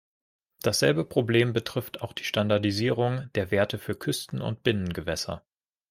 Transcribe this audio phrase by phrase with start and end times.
[0.63, 5.43] Dasselbe Problem betrifft auch die Standardisierung der Werte für Küsten- und Binnengewässer.